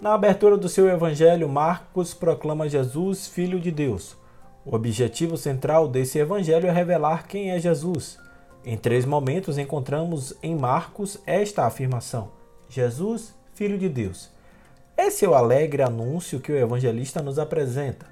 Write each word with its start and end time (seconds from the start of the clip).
Na 0.00 0.14
abertura 0.14 0.56
do 0.56 0.66
seu 0.66 0.88
evangelho, 0.88 1.46
Marcos 1.46 2.14
proclama 2.14 2.70
Jesus, 2.70 3.26
Filho 3.26 3.60
de 3.60 3.70
Deus. 3.70 4.16
O 4.64 4.74
objetivo 4.74 5.36
central 5.36 5.86
desse 5.86 6.18
evangelho 6.18 6.66
é 6.66 6.70
revelar 6.70 7.26
quem 7.26 7.50
é 7.50 7.60
Jesus. 7.60 8.18
Em 8.64 8.78
três 8.78 9.04
momentos 9.04 9.58
encontramos 9.58 10.32
em 10.42 10.56
Marcos 10.56 11.18
esta 11.26 11.66
afirmação: 11.66 12.30
Jesus, 12.66 13.34
Filho 13.52 13.76
de 13.76 13.90
Deus. 13.90 14.30
Esse 14.96 15.26
é 15.26 15.28
o 15.28 15.34
alegre 15.34 15.82
anúncio 15.82 16.40
que 16.40 16.50
o 16.50 16.56
evangelista 16.56 17.20
nos 17.20 17.38
apresenta. 17.38 18.06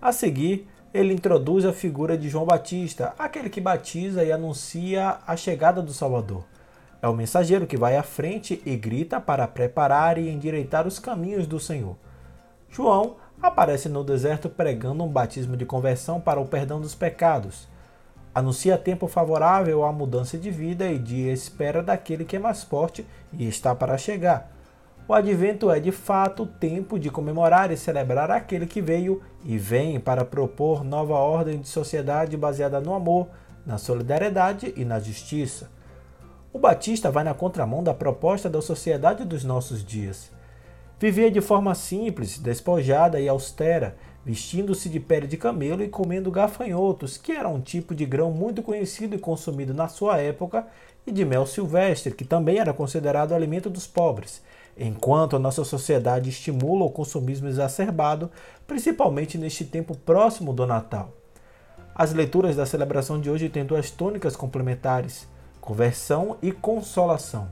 A 0.00 0.12
seguir, 0.12 0.68
ele 0.92 1.12
introduz 1.12 1.64
a 1.64 1.72
figura 1.72 2.16
de 2.16 2.28
João 2.28 2.44
Batista, 2.44 3.12
aquele 3.18 3.50
que 3.50 3.60
batiza 3.60 4.22
e 4.22 4.30
anuncia 4.30 5.18
a 5.26 5.36
chegada 5.36 5.82
do 5.82 5.92
Salvador. 5.92 6.44
É 7.04 7.06
o 7.06 7.12
mensageiro 7.12 7.66
que 7.66 7.76
vai 7.76 7.98
à 7.98 8.02
frente 8.02 8.62
e 8.64 8.76
grita 8.76 9.20
para 9.20 9.46
preparar 9.46 10.16
e 10.16 10.30
endireitar 10.30 10.86
os 10.86 10.98
caminhos 10.98 11.46
do 11.46 11.60
Senhor. 11.60 11.96
João 12.70 13.16
aparece 13.42 13.90
no 13.90 14.02
deserto 14.02 14.48
pregando 14.48 15.04
um 15.04 15.08
batismo 15.08 15.54
de 15.54 15.66
conversão 15.66 16.18
para 16.18 16.40
o 16.40 16.48
perdão 16.48 16.80
dos 16.80 16.94
pecados. 16.94 17.68
Anuncia 18.34 18.78
tempo 18.78 19.06
favorável 19.06 19.84
à 19.84 19.92
mudança 19.92 20.38
de 20.38 20.50
vida 20.50 20.86
e 20.90 20.98
de 20.98 21.28
espera 21.28 21.82
daquele 21.82 22.24
que 22.24 22.36
é 22.36 22.38
mais 22.38 22.64
forte 22.64 23.06
e 23.34 23.46
está 23.46 23.74
para 23.74 23.98
chegar. 23.98 24.50
O 25.06 25.12
advento 25.12 25.70
é 25.70 25.78
de 25.78 25.92
fato 25.92 26.46
tempo 26.46 26.98
de 26.98 27.10
comemorar 27.10 27.70
e 27.70 27.76
celebrar 27.76 28.30
aquele 28.30 28.64
que 28.64 28.80
veio 28.80 29.20
e 29.44 29.58
vem 29.58 30.00
para 30.00 30.24
propor 30.24 30.82
nova 30.82 31.16
ordem 31.16 31.60
de 31.60 31.68
sociedade 31.68 32.34
baseada 32.34 32.80
no 32.80 32.94
amor, 32.94 33.28
na 33.66 33.76
solidariedade 33.76 34.72
e 34.74 34.86
na 34.86 34.98
justiça. 34.98 35.73
O 36.54 36.58
Batista 36.60 37.10
vai 37.10 37.24
na 37.24 37.34
contramão 37.34 37.82
da 37.82 37.92
proposta 37.92 38.48
da 38.48 38.62
sociedade 38.62 39.24
dos 39.24 39.42
nossos 39.42 39.84
dias. 39.84 40.30
Vivia 41.00 41.28
de 41.28 41.40
forma 41.40 41.74
simples, 41.74 42.38
despojada 42.38 43.18
e 43.18 43.28
austera, 43.28 43.96
vestindo-se 44.24 44.88
de 44.88 45.00
pele 45.00 45.26
de 45.26 45.36
camelo 45.36 45.82
e 45.82 45.88
comendo 45.88 46.30
gafanhotos, 46.30 47.16
que 47.16 47.32
era 47.32 47.48
um 47.48 47.60
tipo 47.60 47.92
de 47.92 48.06
grão 48.06 48.30
muito 48.30 48.62
conhecido 48.62 49.16
e 49.16 49.18
consumido 49.18 49.74
na 49.74 49.88
sua 49.88 50.18
época, 50.18 50.64
e 51.04 51.10
de 51.10 51.24
mel 51.24 51.44
silvestre, 51.44 52.14
que 52.14 52.24
também 52.24 52.58
era 52.58 52.72
considerado 52.72 53.34
alimento 53.34 53.68
dos 53.68 53.88
pobres, 53.88 54.40
enquanto 54.78 55.34
a 55.34 55.40
nossa 55.40 55.64
sociedade 55.64 56.30
estimula 56.30 56.84
o 56.84 56.90
consumismo 56.90 57.48
exacerbado, 57.48 58.30
principalmente 58.64 59.36
neste 59.36 59.64
tempo 59.64 59.96
próximo 59.96 60.52
do 60.52 60.64
Natal. 60.64 61.12
As 61.92 62.12
leituras 62.12 62.54
da 62.54 62.64
celebração 62.64 63.20
de 63.20 63.28
hoje 63.28 63.48
têm 63.48 63.64
duas 63.64 63.90
tônicas 63.90 64.36
complementares 64.36 65.33
conversão 65.64 66.36
e 66.42 66.52
consolação. 66.52 67.48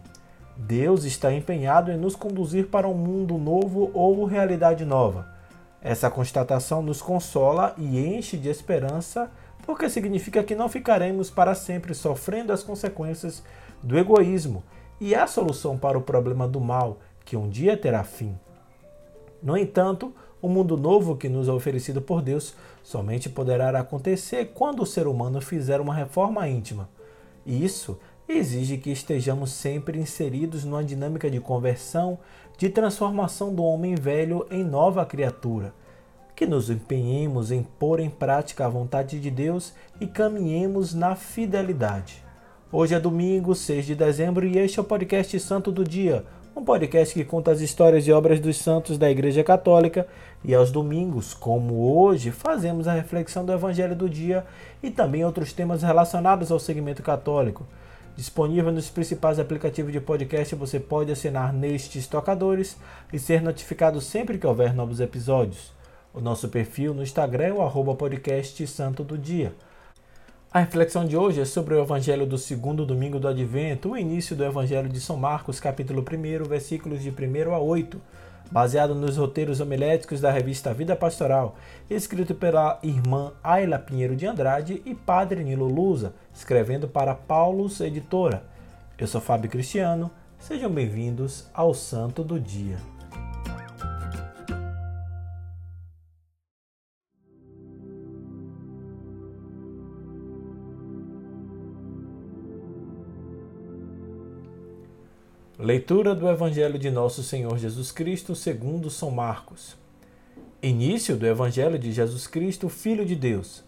Deus 0.54 1.04
está 1.04 1.32
empenhado 1.32 1.90
em 1.90 1.96
nos 1.96 2.14
conduzir 2.14 2.68
para 2.68 2.86
um 2.86 2.92
mundo 2.92 3.38
novo 3.38 3.90
ou 3.94 4.26
realidade 4.26 4.84
nova. 4.84 5.26
Essa 5.80 6.10
constatação 6.10 6.82
nos 6.82 7.00
consola 7.00 7.74
e 7.78 7.98
enche 7.98 8.36
de 8.36 8.50
esperança, 8.50 9.30
porque 9.64 9.88
significa 9.88 10.44
que 10.44 10.54
não 10.54 10.68
ficaremos 10.68 11.30
para 11.30 11.54
sempre 11.54 11.94
sofrendo 11.94 12.52
as 12.52 12.62
consequências 12.62 13.42
do 13.82 13.98
egoísmo 13.98 14.62
e 15.00 15.14
a 15.14 15.26
solução 15.26 15.78
para 15.78 15.96
o 15.96 16.02
problema 16.02 16.46
do 16.46 16.60
mal, 16.60 16.98
que 17.24 17.34
um 17.34 17.48
dia 17.48 17.78
terá 17.78 18.04
fim. 18.04 18.38
No 19.42 19.56
entanto, 19.56 20.14
o 20.42 20.50
mundo 20.50 20.76
novo 20.76 21.16
que 21.16 21.30
nos 21.30 21.48
é 21.48 21.52
oferecido 21.52 22.02
por 22.02 22.20
Deus 22.20 22.54
somente 22.82 23.30
poderá 23.30 23.70
acontecer 23.80 24.52
quando 24.52 24.82
o 24.82 24.86
ser 24.86 25.06
humano 25.06 25.40
fizer 25.40 25.80
uma 25.80 25.94
reforma 25.94 26.46
íntima 26.46 26.90
e 27.44 27.64
isso 27.64 27.98
exige 28.28 28.78
que 28.78 28.90
estejamos 28.90 29.50
sempre 29.50 29.98
inseridos 29.98 30.64
numa 30.64 30.84
dinâmica 30.84 31.30
de 31.30 31.40
conversão, 31.40 32.18
de 32.56 32.68
transformação 32.68 33.54
do 33.54 33.62
homem 33.62 33.94
velho 33.94 34.46
em 34.50 34.64
nova 34.64 35.04
criatura, 35.04 35.74
que 36.34 36.46
nos 36.46 36.70
empenhemos 36.70 37.50
em 37.50 37.62
pôr 37.62 38.00
em 38.00 38.10
prática 38.10 38.64
a 38.64 38.68
vontade 38.68 39.20
de 39.20 39.30
Deus 39.30 39.72
e 40.00 40.06
caminhemos 40.06 40.94
na 40.94 41.14
fidelidade. 41.14 42.24
Hoje 42.70 42.94
é 42.94 43.00
domingo, 43.00 43.54
6 43.54 43.84
de 43.84 43.94
dezembro, 43.94 44.46
e 44.46 44.58
este 44.58 44.78
é 44.78 44.82
o 44.82 44.84
podcast 44.84 45.38
Santo 45.40 45.70
do 45.70 45.84
Dia, 45.84 46.24
um 46.54 46.64
podcast 46.64 47.14
que 47.14 47.24
conta 47.24 47.50
as 47.50 47.60
histórias 47.60 48.06
e 48.06 48.12
obras 48.12 48.38
dos 48.38 48.58
santos 48.58 48.98
da 48.98 49.10
Igreja 49.10 49.42
Católica 49.42 50.06
e 50.44 50.54
aos 50.54 50.70
domingos, 50.70 51.32
como 51.32 51.96
hoje, 51.96 52.30
fazemos 52.30 52.86
a 52.86 52.92
reflexão 52.92 53.44
do 53.44 53.52
Evangelho 53.52 53.96
do 53.96 54.08
dia 54.08 54.44
e 54.82 54.90
também 54.90 55.24
outros 55.24 55.52
temas 55.52 55.82
relacionados 55.82 56.52
ao 56.52 56.60
segmento 56.60 57.02
católico. 57.02 57.66
Disponível 58.14 58.70
nos 58.70 58.90
principais 58.90 59.38
aplicativos 59.38 59.92
de 59.92 60.00
podcast, 60.00 60.54
você 60.54 60.78
pode 60.78 61.10
assinar 61.10 61.52
nestes 61.52 62.06
tocadores 62.06 62.76
e 63.12 63.18
ser 63.18 63.40
notificado 63.40 64.00
sempre 64.00 64.36
que 64.36 64.46
houver 64.46 64.74
novos 64.74 65.00
episódios. 65.00 65.72
O 66.12 66.20
nosso 66.20 66.50
perfil 66.50 66.92
no 66.92 67.02
Instagram 67.02 67.46
é 67.46 67.52
o 67.54 67.94
podcast 67.94 68.66
Santo 68.66 69.02
do 69.02 69.16
Dia. 69.16 69.54
A 70.54 70.60
reflexão 70.60 71.06
de 71.06 71.16
hoje 71.16 71.40
é 71.40 71.46
sobre 71.46 71.74
o 71.74 71.80
Evangelho 71.80 72.26
do 72.26 72.36
segundo 72.36 72.84
domingo 72.84 73.18
do 73.18 73.26
Advento, 73.26 73.92
o 73.92 73.96
início 73.96 74.36
do 74.36 74.44
Evangelho 74.44 74.86
de 74.86 75.00
São 75.00 75.16
Marcos, 75.16 75.58
capítulo 75.58 76.02
1, 76.02 76.46
versículos 76.46 77.00
de 77.00 77.08
1 77.08 77.54
a 77.54 77.58
8, 77.58 77.98
baseado 78.50 78.94
nos 78.94 79.16
roteiros 79.16 79.60
homiléticos 79.60 80.20
da 80.20 80.30
revista 80.30 80.74
Vida 80.74 80.94
Pastoral, 80.94 81.56
escrito 81.88 82.34
pela 82.34 82.78
irmã 82.82 83.32
Ayla 83.42 83.78
Pinheiro 83.78 84.14
de 84.14 84.26
Andrade 84.26 84.82
e 84.84 84.94
padre 84.94 85.42
Nilo 85.42 85.66
Lusa, 85.66 86.12
escrevendo 86.34 86.86
para 86.86 87.14
Paulus 87.14 87.80
Editora. 87.80 88.44
Eu 88.98 89.06
sou 89.06 89.22
Fábio 89.22 89.50
Cristiano, 89.50 90.10
sejam 90.38 90.70
bem-vindos 90.70 91.46
ao 91.54 91.72
Santo 91.72 92.22
do 92.22 92.38
Dia. 92.38 92.76
Leitura 105.62 106.12
do 106.12 106.28
Evangelho 106.28 106.76
de 106.76 106.90
Nosso 106.90 107.22
Senhor 107.22 107.56
Jesus 107.56 107.92
Cristo 107.92 108.34
segundo 108.34 108.90
São 108.90 109.12
Marcos. 109.12 109.76
Início 110.60 111.16
do 111.16 111.24
Evangelho 111.24 111.78
de 111.78 111.92
Jesus 111.92 112.26
Cristo, 112.26 112.68
Filho 112.68 113.06
de 113.06 113.14
Deus. 113.14 113.62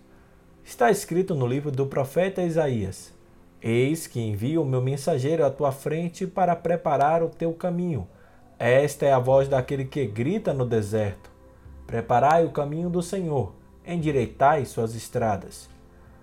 Está 0.65 0.91
escrito 0.91 1.37
no 1.37 1.47
livro 1.47 1.71
do 1.71 1.87
profeta 1.87 2.43
Isaías: 2.43 3.15
Eis 3.63 4.09
que 4.09 4.21
envio 4.21 4.63
o 4.63 4.67
meu 4.67 4.83
mensageiro 4.83 5.47
à 5.47 5.51
tua 5.53 5.71
frente 5.71 6.27
para 6.27 6.57
preparar 6.57 7.23
o 7.23 7.29
teu 7.29 7.53
caminho. 7.53 8.09
Esta 8.59 9.07
é 9.07 9.13
a 9.13 9.21
voz 9.21 9.47
daquele 9.47 9.85
que 9.85 10.05
grita 10.05 10.53
no 10.53 10.67
deserto: 10.67 11.31
Preparai 11.87 12.45
o 12.45 12.51
caminho 12.51 12.91
do 12.91 13.03
Senhor, 13.03 13.55
endireitai 13.87 14.65
suas 14.65 14.97
estradas. 14.97 15.71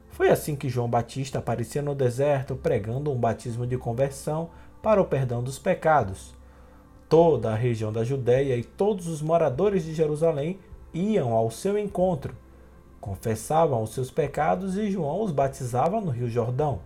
Foi 0.10 0.28
assim 0.28 0.54
que 0.54 0.68
João 0.68 0.90
Batista 0.90 1.40
aparecia 1.40 1.82
no 1.82 1.96
deserto 1.96 2.58
pregando 2.58 3.10
um 3.10 3.18
batismo 3.18 3.66
de 3.66 3.78
conversão 3.78 4.50
para 4.82 5.02
o 5.02 5.06
perdão 5.06 5.44
dos 5.44 5.60
pecados. 5.60 6.34
Toda 7.08 7.52
a 7.52 7.56
região 7.56 7.92
da 7.92 8.04
Judéia 8.04 8.56
e 8.56 8.64
todos 8.64 9.08
os 9.08 9.22
moradores 9.22 9.84
de 9.84 9.94
Jerusalém 9.94 10.60
iam 10.94 11.34
ao 11.34 11.52
seu 11.52 11.78
encontro, 11.78 12.36
confessavam 13.00 13.82
os 13.82 13.94
seus 13.94 14.12
pecados 14.12 14.78
e 14.78 14.92
João 14.92 15.22
os 15.22 15.32
batizava 15.32 16.00
no 16.00 16.12
Rio 16.12 16.30
Jordão. 16.30 16.80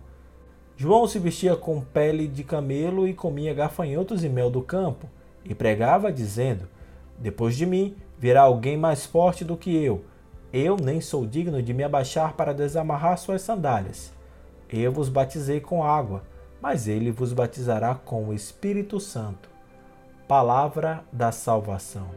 João 0.76 1.06
se 1.06 1.18
vestia 1.18 1.56
com 1.56 1.80
pele 1.80 2.28
de 2.28 2.44
camelo 2.44 3.08
e 3.08 3.14
comia 3.14 3.54
gafanhotos 3.54 4.22
e 4.24 4.28
mel 4.28 4.50
do 4.50 4.62
campo, 4.62 5.08
e 5.44 5.54
pregava, 5.54 6.12
dizendo: 6.12 6.68
Depois 7.18 7.56
de 7.56 7.64
mim 7.64 7.96
virá 8.18 8.42
alguém 8.42 8.76
mais 8.76 9.06
forte 9.06 9.44
do 9.44 9.56
que 9.56 9.74
eu. 9.74 10.04
Eu 10.52 10.76
nem 10.76 11.00
sou 11.00 11.26
digno 11.26 11.62
de 11.62 11.72
me 11.72 11.82
abaixar 11.82 12.34
para 12.34 12.52
desamarrar 12.52 13.16
suas 13.16 13.42
sandálias. 13.42 14.12
Eu 14.68 14.92
vos 14.92 15.08
batizei 15.08 15.60
com 15.60 15.84
água 15.84 16.22
mas 16.60 16.88
ele 16.88 17.10
vos 17.10 17.32
batizará 17.32 17.94
com 17.94 18.28
o 18.28 18.34
Espírito 18.34 18.98
Santo. 18.98 19.48
Palavra 20.26 21.04
da 21.12 21.30
salvação. 21.30 22.08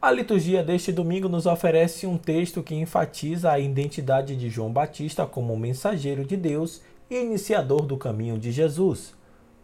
A 0.00 0.12
liturgia 0.12 0.62
deste 0.62 0.92
domingo 0.92 1.28
nos 1.28 1.44
oferece 1.44 2.06
um 2.06 2.16
texto 2.16 2.62
que 2.62 2.74
enfatiza 2.74 3.50
a 3.50 3.58
identidade 3.58 4.36
de 4.36 4.48
João 4.48 4.72
Batista 4.72 5.26
como 5.26 5.56
mensageiro 5.56 6.24
de 6.24 6.36
Deus 6.36 6.80
e 7.10 7.16
iniciador 7.16 7.84
do 7.84 7.96
caminho 7.96 8.38
de 8.38 8.52
Jesus. 8.52 9.12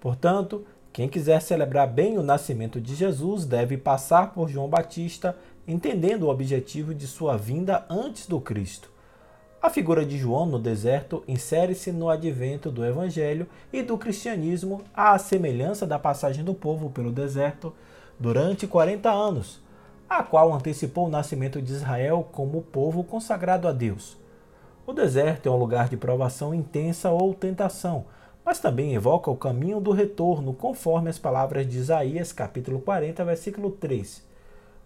Portanto, 0.00 0.66
quem 0.94 1.08
quiser 1.08 1.42
celebrar 1.42 1.88
bem 1.88 2.16
o 2.18 2.22
nascimento 2.22 2.80
de 2.80 2.94
Jesus 2.94 3.44
deve 3.44 3.76
passar 3.76 4.32
por 4.32 4.48
João 4.48 4.68
Batista, 4.68 5.36
entendendo 5.66 6.22
o 6.22 6.28
objetivo 6.28 6.94
de 6.94 7.08
sua 7.08 7.36
vinda 7.36 7.84
antes 7.90 8.28
do 8.28 8.40
Cristo. 8.40 8.88
A 9.60 9.68
figura 9.68 10.06
de 10.06 10.16
João 10.16 10.46
no 10.46 10.56
deserto 10.56 11.24
insere-se 11.26 11.90
no 11.90 12.08
advento 12.08 12.70
do 12.70 12.84
Evangelho 12.84 13.48
e 13.72 13.82
do 13.82 13.98
cristianismo 13.98 14.82
à 14.94 15.18
semelhança 15.18 15.84
da 15.84 15.98
passagem 15.98 16.44
do 16.44 16.54
povo 16.54 16.88
pelo 16.88 17.10
deserto 17.10 17.74
durante 18.16 18.64
40 18.64 19.10
anos. 19.10 19.60
a 20.08 20.22
qual 20.22 20.52
antecipou 20.52 21.08
o 21.08 21.10
nascimento 21.10 21.60
de 21.60 21.72
Israel 21.72 22.28
como 22.30 22.62
povo 22.62 23.02
consagrado 23.02 23.66
a 23.66 23.72
Deus. 23.72 24.16
O 24.86 24.92
deserto 24.92 25.48
é 25.48 25.50
um 25.50 25.56
lugar 25.56 25.88
de 25.88 25.96
provação 25.96 26.54
intensa 26.54 27.10
ou 27.10 27.34
tentação, 27.34 28.04
mas 28.44 28.60
também 28.60 28.94
evoca 28.94 29.30
o 29.30 29.36
caminho 29.36 29.80
do 29.80 29.90
retorno, 29.90 30.52
conforme 30.52 31.08
as 31.08 31.18
palavras 31.18 31.66
de 31.66 31.78
Isaías, 31.78 32.32
capítulo 32.32 32.80
40, 32.80 33.24
versículo 33.24 33.70
3. 33.70 34.22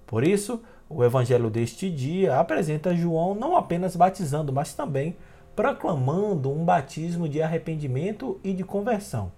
Por 0.06 0.22
isso, 0.22 0.62
o 0.88 1.04
evangelho 1.04 1.50
deste 1.50 1.90
dia 1.90 2.38
apresenta 2.38 2.94
João 2.94 3.34
não 3.34 3.56
apenas 3.56 3.96
batizando, 3.96 4.52
mas 4.52 4.74
também 4.74 5.16
proclamando 5.54 6.52
um 6.52 6.64
batismo 6.64 7.28
de 7.28 7.42
arrependimento 7.42 8.40
e 8.44 8.52
de 8.52 8.62
conversão. 8.62 9.32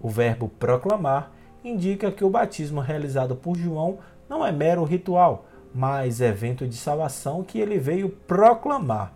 O 0.00 0.08
verbo 0.08 0.48
proclamar 0.48 1.32
indica 1.64 2.12
que 2.12 2.24
o 2.24 2.30
batismo 2.30 2.80
realizado 2.80 3.34
por 3.34 3.56
João 3.56 3.98
não 4.28 4.46
é 4.46 4.52
mero 4.52 4.84
ritual, 4.84 5.46
mas 5.74 6.20
evento 6.20 6.66
de 6.66 6.76
salvação 6.76 7.42
que 7.42 7.58
ele 7.58 7.78
veio 7.78 8.08
proclamar. 8.08 9.12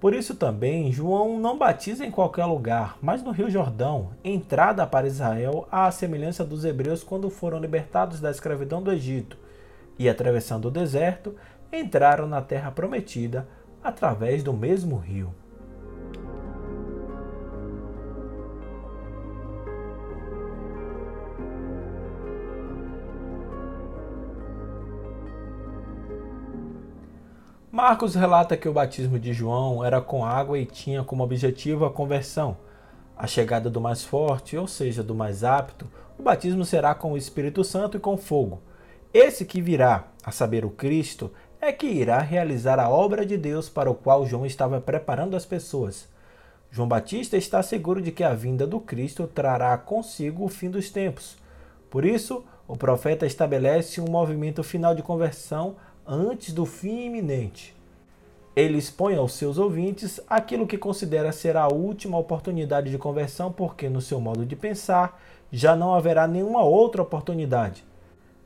Por 0.00 0.14
isso 0.14 0.34
também 0.34 0.90
João 0.90 1.38
não 1.38 1.58
batiza 1.58 2.06
em 2.06 2.10
qualquer 2.10 2.46
lugar, 2.46 2.96
mas 3.02 3.22
no 3.22 3.32
Rio 3.32 3.50
Jordão, 3.50 4.12
entrada 4.24 4.86
para 4.86 5.06
Israel 5.06 5.68
à 5.70 5.90
semelhança 5.90 6.42
dos 6.42 6.64
hebreus 6.64 7.04
quando 7.04 7.28
foram 7.28 7.60
libertados 7.60 8.18
da 8.18 8.30
escravidão 8.30 8.82
do 8.82 8.90
Egito 8.90 9.36
e 9.98 10.08
atravessando 10.08 10.68
o 10.68 10.70
deserto, 10.70 11.36
entraram 11.70 12.26
na 12.26 12.40
terra 12.40 12.70
prometida 12.70 13.46
através 13.84 14.42
do 14.42 14.54
mesmo 14.54 14.96
rio. 14.96 15.34
Marcos 27.72 28.16
relata 28.16 28.56
que 28.56 28.68
o 28.68 28.72
batismo 28.72 29.16
de 29.16 29.32
João 29.32 29.84
era 29.84 30.00
com 30.00 30.24
água 30.24 30.58
e 30.58 30.66
tinha 30.66 31.04
como 31.04 31.22
objetivo 31.22 31.84
a 31.84 31.90
conversão. 31.90 32.56
A 33.16 33.28
chegada 33.28 33.70
do 33.70 33.80
mais 33.80 34.02
forte, 34.04 34.56
ou 34.56 34.66
seja, 34.66 35.04
do 35.04 35.14
mais 35.14 35.44
apto, 35.44 35.86
o 36.18 36.22
batismo 36.22 36.64
será 36.64 36.96
com 36.96 37.12
o 37.12 37.16
Espírito 37.16 37.62
Santo 37.62 37.96
e 37.96 38.00
com 38.00 38.16
fogo. 38.16 38.60
Esse 39.14 39.44
que 39.44 39.62
virá, 39.62 40.08
a 40.24 40.32
saber, 40.32 40.64
o 40.64 40.70
Cristo, 40.70 41.30
é 41.60 41.70
que 41.70 41.86
irá 41.86 42.18
realizar 42.18 42.80
a 42.80 42.90
obra 42.90 43.24
de 43.24 43.38
Deus 43.38 43.68
para 43.68 43.88
o 43.88 43.94
qual 43.94 44.26
João 44.26 44.44
estava 44.44 44.80
preparando 44.80 45.36
as 45.36 45.46
pessoas. 45.46 46.08
João 46.72 46.88
Batista 46.88 47.36
está 47.36 47.62
seguro 47.62 48.02
de 48.02 48.10
que 48.10 48.24
a 48.24 48.34
vinda 48.34 48.66
do 48.66 48.80
Cristo 48.80 49.28
trará 49.28 49.78
consigo 49.78 50.44
o 50.44 50.48
fim 50.48 50.70
dos 50.70 50.90
tempos. 50.90 51.36
Por 51.88 52.04
isso, 52.04 52.44
o 52.66 52.76
profeta 52.76 53.26
estabelece 53.26 54.00
um 54.00 54.10
movimento 54.10 54.64
final 54.64 54.92
de 54.92 55.02
conversão 55.02 55.76
antes 56.12 56.52
do 56.52 56.66
fim 56.66 57.06
iminente. 57.06 57.72
Ele 58.56 58.76
expõe 58.76 59.14
aos 59.14 59.34
seus 59.34 59.58
ouvintes 59.58 60.20
aquilo 60.28 60.66
que 60.66 60.76
considera 60.76 61.30
ser 61.30 61.56
a 61.56 61.68
última 61.68 62.18
oportunidade 62.18 62.90
de 62.90 62.98
conversão, 62.98 63.52
porque, 63.52 63.88
no 63.88 64.00
seu 64.00 64.20
modo 64.20 64.44
de 64.44 64.56
pensar, 64.56 65.22
já 65.52 65.76
não 65.76 65.94
haverá 65.94 66.26
nenhuma 66.26 66.64
outra 66.64 67.00
oportunidade. 67.00 67.84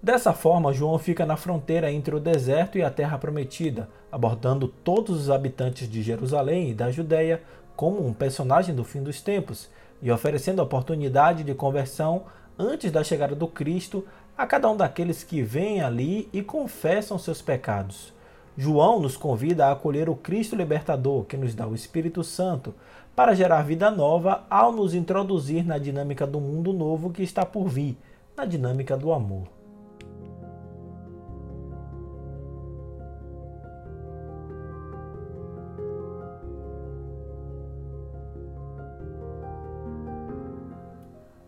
Dessa 0.02 0.34
forma, 0.34 0.74
João 0.74 0.98
fica 0.98 1.24
na 1.24 1.38
fronteira 1.38 1.90
entre 1.90 2.14
o 2.14 2.20
deserto 2.20 2.76
e 2.76 2.82
a 2.82 2.90
terra 2.90 3.16
prometida, 3.16 3.88
abordando 4.12 4.68
todos 4.68 5.18
os 5.18 5.30
habitantes 5.30 5.88
de 5.88 6.02
Jerusalém 6.02 6.68
e 6.68 6.74
da 6.74 6.90
Judéia 6.90 7.40
como 7.74 8.06
um 8.06 8.12
personagem 8.12 8.74
do 8.74 8.84
fim 8.84 9.02
dos 9.02 9.22
tempos 9.22 9.70
e 10.02 10.12
oferecendo 10.12 10.60
a 10.60 10.64
oportunidade 10.64 11.42
de 11.42 11.54
conversão 11.54 12.24
antes 12.58 12.90
da 12.90 13.04
chegada 13.04 13.34
do 13.34 13.46
Cristo 13.46 14.04
a 14.36 14.46
cada 14.46 14.70
um 14.70 14.76
daqueles 14.76 15.22
que 15.22 15.42
vêm 15.42 15.80
ali 15.80 16.28
e 16.32 16.42
confessam 16.42 17.18
seus 17.18 17.40
pecados. 17.40 18.12
João 18.56 19.00
nos 19.00 19.16
convida 19.16 19.66
a 19.66 19.72
acolher 19.72 20.08
o 20.08 20.14
Cristo 20.14 20.54
libertador, 20.54 21.24
que 21.24 21.36
nos 21.36 21.54
dá 21.54 21.66
o 21.66 21.74
Espírito 21.74 22.22
Santo, 22.22 22.74
para 23.14 23.34
gerar 23.34 23.62
vida 23.62 23.90
nova 23.90 24.44
ao 24.48 24.72
nos 24.72 24.94
introduzir 24.94 25.64
na 25.64 25.78
dinâmica 25.78 26.26
do 26.26 26.40
mundo 26.40 26.72
novo 26.72 27.10
que 27.10 27.22
está 27.22 27.44
por 27.44 27.68
vir, 27.68 27.96
na 28.36 28.44
dinâmica 28.44 28.96
do 28.96 29.12
amor. 29.12 29.53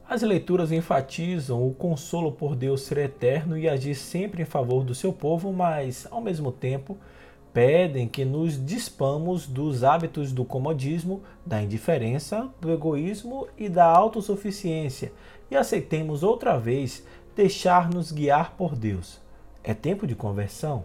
As 0.08 0.22
leituras 0.22 0.70
enfatizam 0.70 1.66
o 1.66 1.74
consolo 1.74 2.30
por 2.30 2.54
Deus 2.54 2.82
ser 2.82 2.98
eterno 2.98 3.58
e 3.58 3.68
agir 3.68 3.96
sempre 3.96 4.42
em 4.42 4.46
favor 4.46 4.84
do 4.84 4.94
seu 4.94 5.12
povo, 5.12 5.52
mas, 5.52 6.06
ao 6.10 6.20
mesmo 6.20 6.52
tempo, 6.52 6.96
pedem 7.52 8.06
que 8.06 8.24
nos 8.24 8.64
dispamos 8.64 9.48
dos 9.48 9.82
hábitos 9.82 10.30
do 10.30 10.44
comodismo, 10.44 11.22
da 11.44 11.60
indiferença, 11.60 12.48
do 12.60 12.70
egoísmo 12.70 13.48
e 13.58 13.68
da 13.68 13.84
autossuficiência 13.84 15.12
e 15.50 15.56
aceitemos 15.56 16.22
outra 16.22 16.58
vez 16.58 17.04
deixar-nos 17.34 18.12
guiar 18.12 18.52
por 18.56 18.76
Deus. 18.76 19.20
É 19.62 19.74
tempo 19.74 20.06
de 20.06 20.14
conversão. 20.14 20.84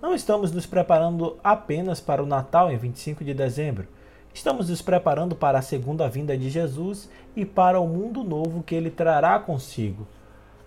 Não 0.00 0.14
estamos 0.14 0.50
nos 0.50 0.64
preparando 0.64 1.36
apenas 1.44 2.00
para 2.00 2.22
o 2.22 2.26
Natal 2.26 2.70
em 2.72 2.76
25 2.76 3.22
de 3.22 3.34
dezembro 3.34 3.86
Estamos 4.34 4.70
nos 4.70 4.80
preparando 4.80 5.36
para 5.36 5.58
a 5.58 5.62
segunda 5.62 6.08
vinda 6.08 6.36
de 6.36 6.48
Jesus 6.48 7.08
e 7.36 7.44
para 7.44 7.78
o 7.78 7.86
mundo 7.86 8.24
novo 8.24 8.62
que 8.62 8.74
ele 8.74 8.90
trará 8.90 9.38
consigo. 9.38 10.06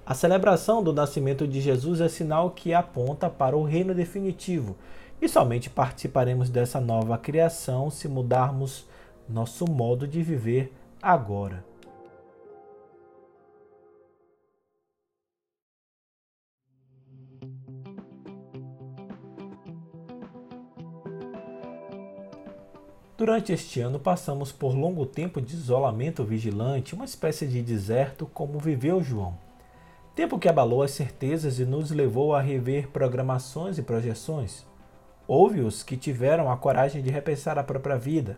A 0.06 0.14
celebração 0.14 0.84
do 0.84 0.94
nascimento 0.94 1.48
de 1.48 1.60
Jesus 1.60 2.00
é 2.00 2.08
sinal 2.08 2.52
que 2.52 2.74
aponta 2.74 3.28
para 3.28 3.58
o 3.58 3.64
reino 3.64 3.96
definitivo, 3.96 4.76
e 5.20 5.28
somente 5.28 5.70
participaremos 5.70 6.50
dessa 6.50 6.80
nova 6.80 7.18
criação 7.18 7.90
se 7.90 8.08
mudarmos 8.08 8.86
nosso 9.28 9.66
modo 9.66 10.08
de 10.08 10.22
viver 10.22 10.72
agora. 11.02 11.64
Durante 23.18 23.54
este 23.54 23.80
ano, 23.80 23.98
passamos 23.98 24.52
por 24.52 24.76
longo 24.76 25.06
tempo 25.06 25.40
de 25.40 25.56
isolamento 25.56 26.22
vigilante, 26.26 26.94
uma 26.94 27.06
espécie 27.06 27.48
de 27.48 27.62
deserto, 27.62 28.26
como 28.34 28.60
viveu 28.60 29.01
João. 29.01 29.38
Tempo 30.13 30.38
que 30.38 30.50
abalou 30.50 30.84
as 30.84 30.92
certezas 30.92 31.58
e 31.58 31.63
nos 31.63 31.92
levou 31.92 32.36
a 32.36 32.42
rever 32.42 32.89
programações 32.89 33.78
e 33.78 33.82
projeções. 33.82 34.66
Houve 35.25 35.62
os 35.62 35.82
que 35.82 35.96
tiveram 35.96 36.51
a 36.51 36.58
coragem 36.58 37.01
de 37.01 37.10
repensar 37.10 37.58
a 37.58 37.63
própria 37.63 37.98
vida. 37.98 38.38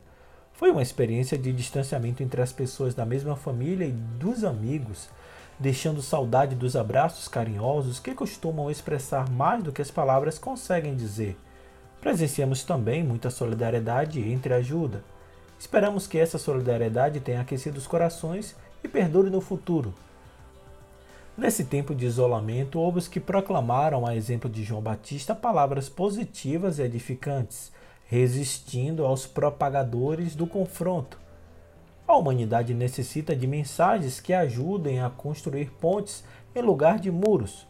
Foi 0.54 0.70
uma 0.70 0.84
experiência 0.84 1.40
de 1.40 1.52
distanciamento 1.52 2.22
entre 2.22 2.40
as 2.40 2.52
pessoas 2.52 2.94
da 2.94 3.04
mesma 3.04 3.36
família 3.36 3.86
e 3.86 3.92
dos 3.92 4.44
amigos, 4.44 5.10
deixando 5.60 6.04
saudade 6.04 6.54
dos 6.54 6.76
abraços 6.76 7.28
carinhosos 7.28 8.00
que 8.00 8.14
costumam 8.14 8.70
expressar 8.70 9.28
mais 9.28 9.64
do 9.64 9.72
que 9.72 9.82
as 9.82 9.90
palavras 9.90 10.38
conseguem 10.38 10.96
dizer. 10.96 11.36
Presenciamos 12.02 12.64
também 12.64 13.04
muita 13.04 13.30
solidariedade 13.30 14.20
e 14.20 14.32
entreajuda. 14.32 15.04
Esperamos 15.60 16.06
que 16.06 16.18
essa 16.18 16.38
solidariedade 16.38 17.20
tenha 17.20 17.42
aquecido 17.42 17.78
os 17.78 17.88
corações 17.88 18.56
e 18.84 18.88
perdure 18.88 19.30
no 19.30 19.42
futuro. 19.42 19.94
Nesse 21.38 21.66
tempo 21.66 21.94
de 21.94 22.06
isolamento, 22.06 22.80
houve 22.80 23.00
os 23.00 23.08
que 23.08 23.20
proclamaram, 23.20 24.08
a 24.08 24.16
exemplo 24.16 24.50
de 24.50 24.64
João 24.64 24.82
Batista, 24.82 25.36
palavras 25.36 25.88
positivas 25.88 26.80
e 26.80 26.84
edificantes, 26.84 27.72
resistindo 28.08 29.06
aos 29.06 29.28
propagadores 29.28 30.36
do 30.36 30.48
confronto. 30.48 31.20
A 32.08 32.16
humanidade 32.16 32.74
necessita 32.74 33.36
de 33.36 33.46
mensagens 33.46 34.20
que 34.20 34.34
ajudem 34.34 35.02
a 35.02 35.10
construir 35.10 35.70
pontes 35.72 36.24
em 36.56 36.62
lugar 36.62 37.00
de 37.00 37.12
muros. 37.12 37.68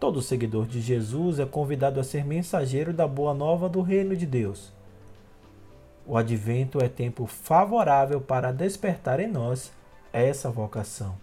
Todo 0.00 0.22
seguidor 0.22 0.66
de 0.66 0.80
Jesus 0.80 1.38
é 1.38 1.44
convidado 1.44 2.00
a 2.00 2.04
ser 2.04 2.24
mensageiro 2.24 2.90
da 2.90 3.06
boa 3.06 3.34
nova 3.34 3.68
do 3.68 3.82
reino 3.82 4.16
de 4.16 4.24
Deus. 4.24 4.72
O 6.06 6.16
advento 6.16 6.82
é 6.82 6.88
tempo 6.88 7.26
favorável 7.26 8.18
para 8.18 8.50
despertar 8.50 9.20
em 9.20 9.28
nós 9.28 9.70
essa 10.10 10.50
vocação. 10.50 11.14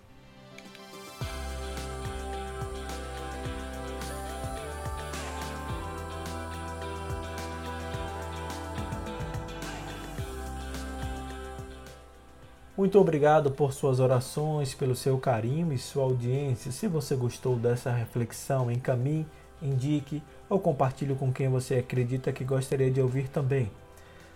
Muito 12.77 12.99
obrigado 12.99 13.49
por 13.49 13.73
suas 13.73 13.99
orações, 13.99 14.75
pelo 14.75 14.95
seu 14.95 15.17
carinho 15.17 15.73
e 15.73 15.79
sua 15.79 16.03
audiência. 16.03 16.71
Se 16.71 16.87
você 16.87 17.15
gostou 17.15 17.55
dessa 17.55 17.89
reflexão, 17.89 18.69
encaminhe, 18.69 19.25
indique 19.59 20.21
ou 20.47 20.59
compartilhe 20.59 21.15
com 21.15 21.33
quem 21.33 21.49
você 21.49 21.77
acredita 21.77 22.31
que 22.31 22.43
gostaria 22.43 22.91
de 22.91 23.01
ouvir 23.01 23.29
também. 23.29 23.71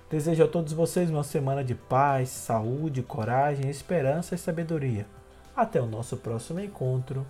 Desejo 0.09 0.43
a 0.43 0.47
todos 0.47 0.73
vocês 0.73 1.11
uma 1.11 1.23
semana 1.23 1.63
de 1.63 1.75
paz, 1.75 2.29
saúde, 2.29 3.03
coragem, 3.03 3.69
esperança 3.69 4.33
e 4.33 4.39
sabedoria. 4.39 5.05
Até 5.55 5.79
o 5.79 5.85
nosso 5.85 6.17
próximo 6.17 6.59
encontro. 6.59 7.23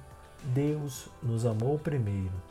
Deus 0.45 1.09
nos 1.21 1.45
amou 1.45 1.77
primeiro. 1.77 2.50